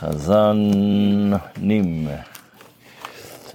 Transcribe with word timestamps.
חזנים. 0.00 1.28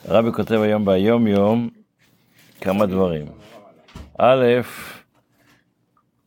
הרבי 0.07 0.31
כותב 0.31 0.59
היום 0.61 0.85
ביום 0.85 1.27
יום 1.27 1.69
כמה 2.61 2.85
דברים. 2.85 3.25
א', 4.17 4.45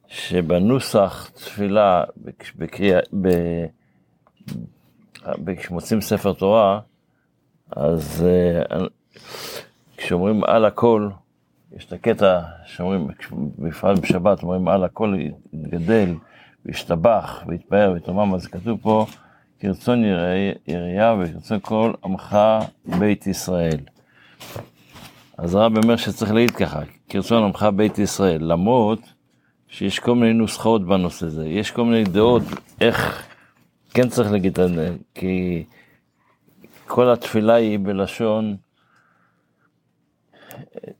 שבנוסח 0.09 1.31
תפילה. 1.35 2.05
כשמוצאים 5.57 6.01
ספר 6.01 6.33
תורה, 6.33 6.81
אז 7.71 8.27
אה, 8.27 8.63
כשאומרים 9.97 10.45
על 10.45 10.65
הכל, 10.65 11.09
יש 11.77 11.85
את 11.85 11.93
הקטע 11.93 12.41
שאומרים, 12.67 13.09
בפרט 13.59 13.99
בשבת, 13.99 14.43
אומרים 14.43 14.69
על 14.69 14.85
הכל 14.85 15.15
יתגדל, 15.53 16.15
וישתבח, 16.67 17.45
ויתפאר, 17.47 17.91
ויתרומם, 17.95 18.35
אז 18.35 18.47
כתוב 18.47 18.81
פה, 18.83 19.07
כרצון 19.61 20.05
ירייה 20.67 21.15
וכרצון 21.21 21.59
כל 21.63 21.93
עמך 22.05 22.39
בית 22.99 23.27
ישראל. 23.27 23.79
אז 25.39 25.55
הרב 25.55 25.77
אומר 25.77 25.97
שצריך 25.97 26.33
להגיד 26.33 26.51
ככה, 26.51 26.81
כרצון 27.09 27.45
עמך 27.45 27.67
בית 27.77 27.99
ישראל, 27.99 28.45
למרות 28.45 29.01
שיש 29.69 29.99
כל 29.99 30.15
מיני 30.15 30.33
נוסחאות 30.33 30.87
בנושא 30.87 31.27
הזה, 31.27 31.49
יש 31.49 31.71
כל 31.71 31.85
מיני 31.85 32.05
דעות 32.05 32.43
איך 32.81 33.27
כן 33.95 34.09
צריך 34.09 34.33
להגיד 34.33 34.61
את 34.61 34.69
זה, 34.75 34.97
כי 35.15 35.65
כל 36.87 37.11
התפילה 37.11 37.55
היא 37.55 37.79
בלשון 37.83 38.57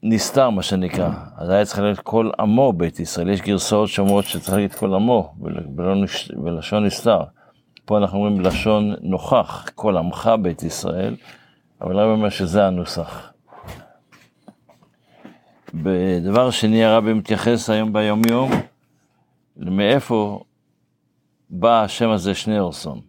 נסתר, 0.03 0.51
מה 0.51 0.63
שנקרא. 0.63 1.11
אז 1.37 1.51
היה 1.51 1.65
צריך 1.65 1.79
להגיד 1.79 1.99
כל 1.99 2.31
עמו 2.41 2.73
בית 2.73 3.01
ישראל. 3.01 3.31
יש 3.31 3.41
גרסאות 3.41 3.89
שאומרות 3.89 4.25
שצריך 4.25 4.55
להגיד 4.55 4.75
כל 4.75 4.95
עמו, 4.95 5.35
בלשון 6.37 6.87
נסתר. 6.87 7.21
פה 7.89 7.99
אנחנו 7.99 8.19
אומרים 8.19 8.39
בלשון 8.39 8.95
נוכח, 9.01 9.71
כל 9.75 9.97
עמך 9.97 10.31
בית 10.43 10.63
ישראל, 10.63 11.17
אבל 11.81 11.99
הרב 11.99 12.19
אומר 12.19 12.29
שזה 12.29 12.67
הנוסח. 12.67 13.33
בדבר 15.75 16.51
שני 16.51 16.85
הרבי 16.85 17.13
מתייחס 17.13 17.71
היום 17.71 17.93
ביום 17.93 18.23
יום, 18.31 18.51
מאיפה 19.57 20.45
בא 21.51 21.83
השם 21.83 22.11
הזה 22.11 22.35
שניאורסון. 22.35 23.01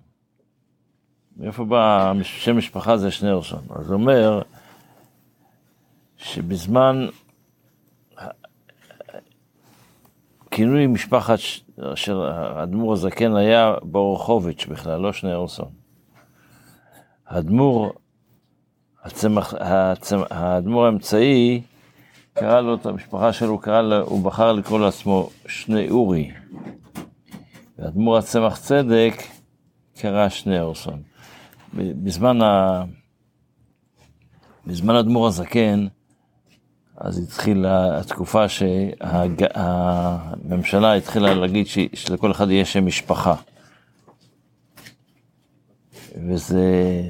מאיפה 1.38 1.66
בא 1.66 2.14
שם 2.24 2.58
משפחה 2.58 2.98
זה 2.98 3.12
שניאורסון. 3.12 3.64
אז 3.76 3.92
הוא 3.92 4.02
אומר 4.02 4.42
שבזמן 6.18 7.08
כינוי 10.52 10.88
משפחת 10.88 11.40
של 11.96 12.22
האדמו"ר 12.22 12.94
הזקן 12.94 13.36
היה 13.36 13.74
בורוכוביץ' 13.82 14.66
בכלל, 14.66 15.02
לא 15.02 15.14
שניאורסון. 15.14 15.72
האדמו"ר, 17.28 17.92
הצמח, 19.04 19.54
האדמו"ר 20.30 20.86
האמצעי, 20.86 21.62
קרא 22.34 22.62
לו 22.62 22.76
את 22.76 22.86
המשפחה 22.86 23.34
שלו, 23.34 23.58
קרא 23.58 23.82
לו, 23.82 24.02
הוא 24.02 24.24
בחר 24.24 24.54
לקרוא 24.54 24.80
לעצמו 24.80 25.30
שני 25.48 25.90
אורי. 25.90 26.32
ואדמו"ר 27.80 28.18
הצמח 28.18 28.60
צדק 28.60 29.14
קרא 29.98 30.30
שניאורסון. 30.30 31.02
בזמן, 31.74 32.42
ה... 32.42 32.84
בזמן 34.68 34.96
אדמו"ר 34.96 35.28
הזקן, 35.28 35.88
אז 37.00 37.20
התחילה 37.20 38.00
התקופה 38.00 38.46
שהממשלה 39.00 39.84
התחילה 40.94 41.36
להגיד 41.36 41.68
שלכל 41.94 42.32
אחד 42.32 42.52
יהיה 42.52 42.66
שם 42.66 42.86
משפחה. 42.86 43.36
וזה, 46.28 47.02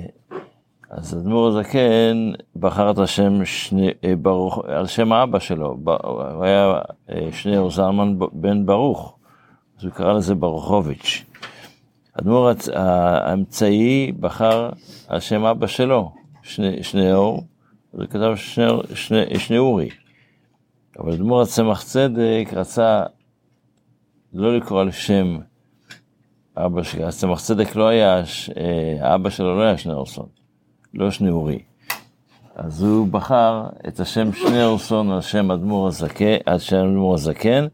אז 0.90 1.14
אדמו"ר 1.14 1.48
הזקן 1.48 2.32
בחר 2.56 2.92
את 2.92 2.98
השם 2.98 3.46
שני, 3.46 3.90
אה, 4.04 4.14
ברוך, 4.16 4.60
על 4.68 4.88
שם 4.88 5.12
האבא 5.14 5.40
שלו, 5.40 5.78
הוא 6.04 6.44
היה 6.44 6.80
אה, 7.10 7.30
שניאור 7.32 7.72
זלמן 7.72 8.16
בן 8.32 8.66
ברוך, 8.66 9.16
אז 9.80 9.84
הוא 9.84 9.92
קרא 9.92 10.14
לזה 10.14 10.36
ברוכוביץ'. 10.36 11.24
אדמו"ר 12.14 12.50
האמצעי 12.74 14.12
בחר 14.20 14.70
על 15.08 15.20
שם 15.20 15.46
אבא 15.46 15.68
שלו, 15.68 16.12
שני, 16.44 16.84
שניאור, 16.84 17.44
זה 17.94 18.08
כתב 18.08 18.34
שני, 18.36 18.66
שני, 18.94 19.40
שני 19.40 19.58
אורי. 19.58 19.90
אבל 21.00 21.14
אדמו"ר 21.14 21.42
הצמח 21.42 21.84
צדק 21.84 22.50
רצה 22.54 23.04
לא 24.34 24.58
לקרוא 24.58 24.82
על 24.82 24.92
שם 24.92 25.38
אבא 26.58 26.84
שלו, 26.84 27.08
הצמח 27.08 27.42
צדק 27.42 27.76
לא 27.76 27.88
היה, 27.88 28.24
אה, 28.58 28.98
האבא 29.02 29.30
שלו 29.30 29.58
לא 29.58 29.62
היה 29.62 29.78
שניאורסון, 29.78 30.26
לא 30.94 31.12
שני 31.12 31.30
אורי. 31.30 31.60
אז 32.56 32.84
הוא 32.84 33.08
בחר 33.08 33.68
את 33.88 34.00
השם 34.00 34.34
שניאורסון 34.34 35.12
על 35.12 35.22
שם 35.22 35.52
אדמו"ר 35.52 35.88
הזקן, 35.88 36.36
על 36.46 36.60
שם 36.60 36.78
אדמו"ר 36.78 37.14
הזקן, 37.14 37.68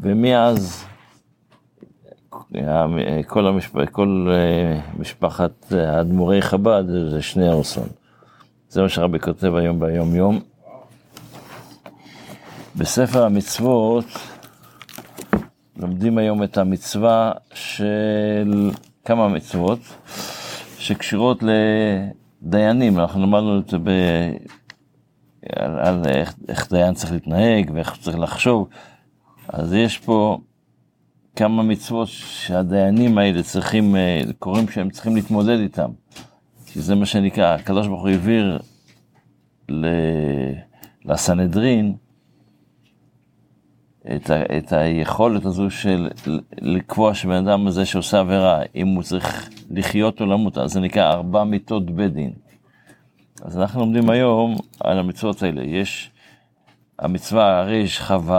ומאז 0.00 0.84
כל, 3.26 3.46
המשפ... 3.46 3.90
כל 3.92 4.28
אה, 4.30 4.80
משפחת 4.98 5.72
האדמו"רי 5.72 6.42
חב"ד 6.42 6.84
זה 7.10 7.22
שניאורסון. 7.22 7.88
זה 8.74 8.82
מה 8.82 8.88
שרבי 8.88 9.20
כותב 9.20 9.54
היום 9.54 9.80
ביום 9.80 10.14
יום. 10.14 10.40
בספר 12.76 13.24
המצוות 13.24 14.04
לומדים 15.76 16.18
היום 16.18 16.42
את 16.42 16.58
המצווה 16.58 17.32
של 17.54 18.70
כמה 19.04 19.28
מצוות 19.28 19.78
שקשורות 20.78 21.42
לדיינים, 22.42 22.98
אנחנו 22.98 23.22
למדנו 23.22 23.58
את 23.58 23.68
זה 23.68 23.78
ב... 23.78 23.90
על, 25.56 25.78
על 25.78 26.02
איך, 26.08 26.34
איך 26.48 26.72
דיין 26.72 26.94
צריך 26.94 27.12
להתנהג 27.12 27.70
ואיך 27.74 27.96
צריך 28.00 28.18
לחשוב, 28.18 28.68
אז 29.48 29.72
יש 29.72 29.98
פה 29.98 30.38
כמה 31.36 31.62
מצוות 31.62 32.08
שהדיינים 32.08 33.18
האלה 33.18 33.42
צריכים, 33.42 33.96
אה, 33.96 34.20
קוראים 34.38 34.68
שהם 34.68 34.90
צריכים 34.90 35.16
להתמודד 35.16 35.58
איתם. 35.58 35.90
שזה 36.74 36.94
מה 36.94 37.06
שנקרא, 37.06 37.54
הקדוש 37.54 37.86
ברוך 37.86 38.00
הוא 38.00 38.08
העביר 38.08 38.58
לסנהדרין 41.04 41.96
את, 44.16 44.30
ה, 44.30 44.42
את 44.58 44.72
היכולת 44.72 45.44
הזו 45.44 45.70
של 45.70 46.08
לקבוע 46.60 47.14
שבן 47.14 47.48
אדם 47.48 47.66
הזה 47.66 47.86
שעושה 47.86 48.20
עבירה, 48.20 48.62
אם 48.74 48.86
הוא 48.88 49.02
צריך 49.02 49.50
לחיות 49.70 50.20
או 50.20 50.26
למות, 50.26 50.58
אז 50.58 50.72
זה 50.72 50.80
נקרא 50.80 51.12
ארבע 51.12 51.44
מיתות 51.44 51.90
בית 51.90 52.12
דין. 52.12 52.32
אז 53.42 53.58
אנחנו 53.58 53.80
לומדים 53.80 54.10
היום 54.10 54.56
על 54.80 54.98
המצוות 54.98 55.42
האלה. 55.42 55.62
יש 55.62 56.10
המצווה 56.98 57.60
הריש 57.60 57.98
כ"ו, 57.98 58.32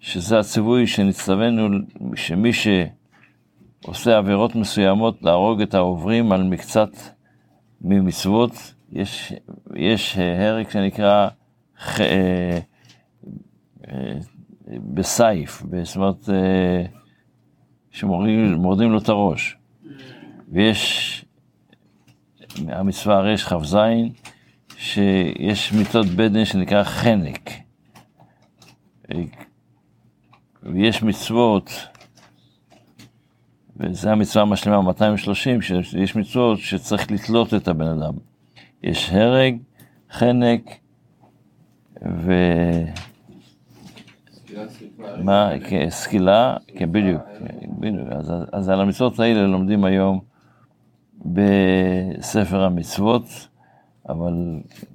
שזה 0.00 0.38
הציווי 0.38 0.86
שנצטווינו, 0.86 1.68
שמי 2.14 2.52
ש... 2.52 2.68
עושה 3.84 4.18
עבירות 4.18 4.54
מסוימות 4.54 5.22
להרוג 5.22 5.62
את 5.62 5.74
העוברים 5.74 6.32
על 6.32 6.42
מקצת 6.42 6.90
ממצוות. 7.80 8.74
יש, 8.92 9.32
יש 9.76 10.18
הרג 10.18 10.70
שנקרא 10.70 11.28
ח, 11.80 12.00
אה, 12.00 12.58
אה, 13.88 14.18
בסייף, 14.68 15.62
זאת 15.82 15.96
אומרת, 15.96 16.28
אה, 16.28 16.84
שמורדים 17.90 18.92
לו 18.92 18.98
את 18.98 19.08
הראש. 19.08 19.56
ויש 20.48 21.24
המצווה 22.68 23.16
הרש 23.16 23.44
כ"ז, 23.44 23.76
שיש 24.76 25.72
מיתות 25.72 26.06
בדן 26.06 26.44
שנקרא 26.44 26.82
חנק. 26.82 27.50
ויש 30.62 31.02
מצוות 31.02 31.70
וזה 33.80 34.12
המצווה 34.12 34.42
המשלימה 34.42 34.82
230, 34.82 35.62
שיש 35.62 36.16
מצוות 36.16 36.58
שצריך 36.58 37.10
לתלות 37.10 37.54
את 37.54 37.68
הבן 37.68 37.86
אדם. 37.86 38.12
יש 38.82 39.10
הרג, 39.10 39.56
חנק 40.10 40.70
ו... 42.06 42.32
מה, 45.24 45.50
סקילה, 45.88 46.56
כן, 46.66 46.92
בדיוק, 46.92 47.22
בדיוק. 47.78 48.08
אז, 48.10 48.32
אז 48.52 48.68
על 48.68 48.80
המצוות 48.80 49.20
האלה 49.20 49.46
לומדים 49.46 49.84
היום 49.84 50.20
בספר 51.26 52.64
המצוות, 52.64 53.48
אבל 54.08 54.32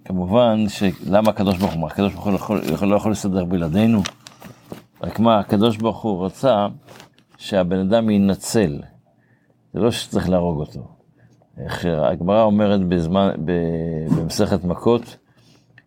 כמובן 0.05 0.65
שלמה 0.67 1.29
הקדוש 1.29 1.57
ברוך 1.57 1.73
הוא, 1.73 1.87
הקדוש 1.87 2.13
ברוך 2.13 2.25
הוא 2.81 2.89
לא 2.89 2.95
יכול 2.95 3.11
לסדר 3.11 3.45
בלעדינו, 3.45 4.01
רק 5.01 5.19
מה, 5.19 5.39
הקדוש 5.39 5.77
ברוך 5.77 6.01
הוא 6.01 6.25
רצה 6.25 6.67
שהבן 7.37 7.79
אדם 7.79 8.09
יינצל. 8.09 8.81
זה 9.73 9.79
לא 9.79 9.91
שצריך 9.91 10.29
להרוג 10.29 10.59
אותו. 10.59 10.87
הגמרא 11.83 12.43
אומרת 12.43 12.87
בזמן, 12.87 13.29
במסכת 14.09 14.63
מכות, 14.63 15.17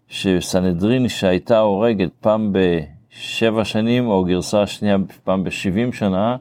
שסנהדרין 0.08 1.08
שהייתה 1.08 1.58
הורגת 1.58 2.10
פעם 2.20 2.52
בשבע 2.52 3.64
שנים, 3.64 4.06
או 4.06 4.24
גרסה 4.24 4.66
שנייה 4.66 4.96
פעם 5.24 5.44
בשבעים 5.44 5.92
שנה, 5.92 6.36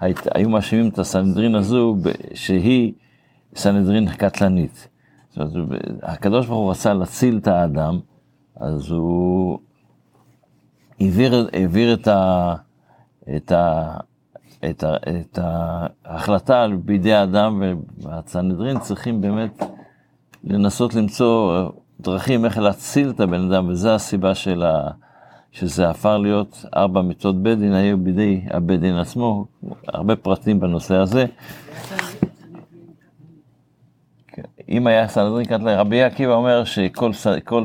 היית, 0.00 0.18
היו 0.34 0.48
מאשימים 0.48 0.88
את 0.88 0.98
הסנהדרין 0.98 1.54
הזו 1.54 1.96
שהיא 2.34 2.92
סנהדרין 3.54 4.08
קטלנית. 4.08 4.88
זאת 5.30 5.56
אומרת, 5.56 5.80
הקדוש 6.02 6.46
ברוך 6.46 6.58
הוא 6.58 6.70
רצה 6.70 6.94
להציל 6.94 7.38
את 7.38 7.46
האדם, 7.46 8.00
אז 8.56 8.90
הוא 8.90 9.58
העביר, 11.00 11.48
העביר 11.52 11.94
את, 11.94 12.08
ה, 12.08 12.54
את, 13.36 13.52
ה, 13.52 13.96
את, 14.64 14.84
ה, 14.84 14.96
את 14.96 15.38
ההחלטה 16.04 16.66
בידי 16.84 17.12
האדם, 17.12 17.62
והסנהדרין 17.98 18.78
צריכים 18.78 19.20
באמת 19.20 19.62
לנסות 20.44 20.94
למצוא 20.94 21.64
דרכים 22.00 22.44
איך 22.44 22.58
להציל 22.58 23.10
את 23.10 23.20
הבן 23.20 23.52
אדם, 23.52 23.68
וזו 23.68 23.90
הסיבה 23.90 24.34
של 24.34 24.62
ה... 24.62 24.90
שזה 25.52 25.90
הפך 25.90 26.16
להיות 26.22 26.64
ארבע 26.76 27.02
מיטות 27.02 27.42
בית 27.42 27.58
דין, 27.58 27.72
היו 27.72 27.98
בידי 27.98 28.40
הבית 28.50 28.80
דין 28.80 28.96
עצמו, 28.96 29.46
הרבה 29.88 30.16
פרטים 30.16 30.60
בנושא 30.60 30.96
הזה. 30.96 31.26
אם 34.68 34.86
היה 34.86 35.08
סנהדרין 35.08 35.44
קטלר, 35.44 35.78
רבי 35.78 36.02
עקיבא 36.02 36.32
אומר 36.32 36.64
שכל 36.64 37.10
כל 37.44 37.64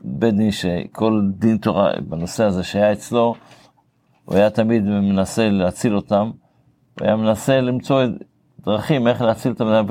בית 0.00 0.34
דין, 0.34 0.50
שכל 0.50 1.22
דין 1.38 1.56
תורה 1.56 1.92
בנושא 2.08 2.44
הזה 2.44 2.62
שהיה 2.62 2.92
אצלו, 2.92 3.34
הוא 4.30 4.38
היה 4.38 4.50
תמיד 4.50 4.82
מנסה 4.82 5.48
להציל 5.50 5.96
אותם, 5.96 6.30
הוא 6.98 7.06
היה 7.06 7.16
מנסה 7.16 7.60
למצוא 7.60 8.02
דרכים 8.64 9.08
איך 9.08 9.22
להציל 9.22 9.52
את 9.52 9.60
המדינה, 9.60 9.82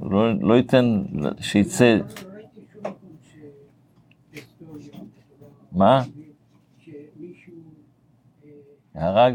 ולא 0.00 0.32
לא 0.40 0.54
ייתן 0.54 1.02
שיצא... 1.40 1.96
מה? 5.72 6.02
הרג? 8.94 9.34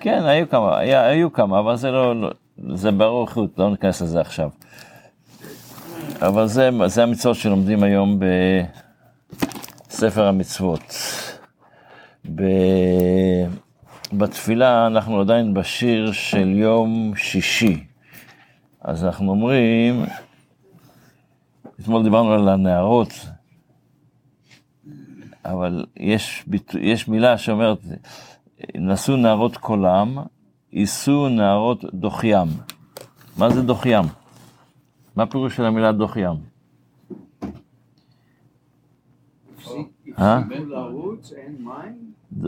כן, 0.00 0.22
היו 0.24 0.48
כמה, 0.48 0.78
היה, 0.78 1.06
היו 1.06 1.32
כמה, 1.32 1.58
אבל 1.58 1.76
זה 1.76 1.90
לא, 1.90 2.20
לא 2.20 2.30
זה 2.74 2.90
ברור, 2.90 3.28
לא 3.58 3.70
ניכנס 3.70 4.02
לזה 4.02 4.20
עכשיו. 4.20 4.50
אבל 6.20 6.46
זה, 6.46 6.70
זה 6.86 7.02
המצוות 7.02 7.36
שלומדים 7.36 7.82
היום 7.82 8.20
בספר 9.88 10.26
המצוות. 10.26 10.94
ב... 12.34 12.42
בתפילה 14.12 14.86
אנחנו 14.86 15.20
עדיין 15.20 15.54
בשיר 15.54 16.12
של 16.12 16.48
יום 16.48 17.12
שישי. 17.16 17.84
אז 18.80 19.04
אנחנו 19.04 19.30
אומרים, 19.30 20.04
אתמול 21.80 22.02
דיברנו 22.02 22.32
על 22.32 22.48
הנערות, 22.48 23.26
אבל 25.44 25.84
יש, 25.96 26.44
יש 26.80 27.08
מילה 27.08 27.38
שאומרת, 27.38 27.78
נשאו 28.74 29.16
נערות 29.16 29.56
קולם, 29.56 30.18
יישאו 30.72 31.28
נערות 31.28 31.84
דוחיים. 31.94 32.48
מה 33.38 33.50
זה 33.50 33.62
דוחיים? 33.62 34.04
מה 35.16 35.22
הפירוש 35.22 35.56
של 35.56 35.64
המילה 35.64 35.92
דוחיים? 35.92 36.49
אה? 40.18 40.40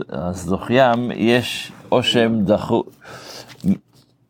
אז 0.09 0.45
דוחיים, 0.45 1.11
יש, 1.15 1.71
או 1.91 2.03
שהם 2.03 2.45
דחו, 2.45 2.83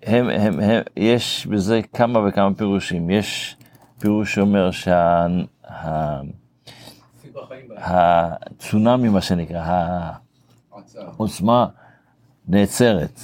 הם, 0.03 0.29
הם, 0.29 0.59
הם, 0.59 0.81
יש 0.97 1.47
בזה 1.47 1.81
כמה 1.93 2.27
וכמה 2.27 2.53
פירושים. 2.53 3.09
יש 3.09 3.57
פירוש 3.99 4.35
שאומר 4.35 4.69
שהצונאמי, 7.79 9.09
מה 9.09 9.21
שנקרא, 9.21 10.11
העוצמה 10.95 11.67
נעצרת. 12.47 13.19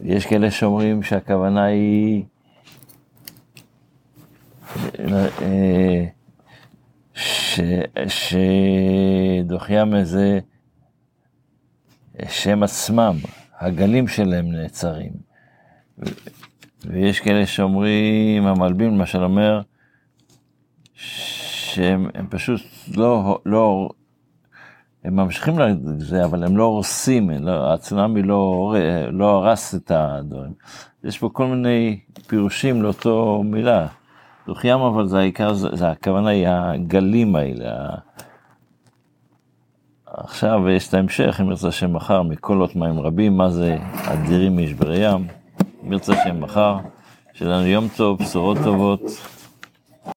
יש 0.00 0.26
כאלה 0.26 0.50
שאומרים 0.50 1.02
שהכוונה 1.02 1.64
היא 1.64 2.24
אה, 7.60 8.04
שדוחיים 9.44 9.94
איזה 9.94 10.38
שהם 12.28 12.62
עצמם, 12.62 13.16
הגלים 13.60 14.08
שלהם 14.08 14.52
נעצרים. 14.52 15.12
ויש 16.86 17.20
כאלה 17.20 17.46
שאומרים, 17.46 18.46
המלבים 18.46 18.98
למשל 18.98 19.24
אומר, 19.24 19.60
שהם 20.94 22.10
פשוט 22.30 22.60
לא, 22.96 23.38
לא, 23.46 23.88
הם 25.04 25.16
ממשיכים 25.16 25.58
לזה, 25.58 26.24
אבל 26.24 26.44
הם 26.44 26.56
לא 26.56 26.64
הורסים, 26.64 27.30
לא, 27.30 27.74
הצונאמי 27.74 28.22
לא, 28.22 28.74
לא 29.12 29.30
הרס 29.30 29.74
את 29.74 29.90
הדברים. 29.90 30.52
יש 31.04 31.18
פה 31.18 31.30
כל 31.32 31.46
מיני 31.46 32.00
פירושים 32.26 32.82
לאותו 32.82 33.42
מילה. 33.44 33.86
דוח 34.46 34.64
ים, 34.64 34.80
אבל 34.80 35.06
זה 35.06 35.18
העיקר, 35.18 35.52
זה, 35.52 35.68
זה 35.72 35.90
הכוונה 35.90 36.30
היא 36.30 36.46
הגלים 36.48 37.36
האלה. 37.36 37.88
עכשיו 40.06 40.68
יש 40.68 40.88
את 40.88 40.94
ההמשך, 40.94 41.40
אם 41.40 41.50
ירצה 41.50 41.68
השם 41.68 41.92
מחר, 41.92 42.22
מקולות 42.22 42.76
מים 42.76 43.00
רבים, 43.00 43.36
מה 43.36 43.50
זה 43.50 43.78
אדירים 44.04 44.56
משברי 44.56 45.10
ים, 45.10 45.26
אם 45.84 45.92
ירצה 45.92 46.12
השם 46.12 46.40
מחר, 46.40 46.76
שיהיה 47.32 47.50
לנו 47.50 47.66
יום 47.66 47.88
טוב, 47.96 48.18
בשורות 48.18 48.58
טובות. 48.64 49.00